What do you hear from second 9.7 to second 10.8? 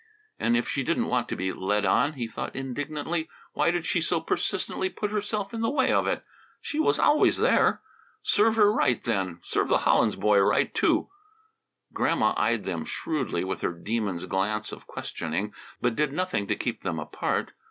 Hollins boy right,